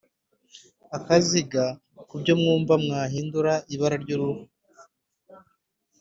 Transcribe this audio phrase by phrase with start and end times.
[0.97, 1.63] Akaziga
[2.07, 4.43] ku byo wumva wahindura ibara ry uruhu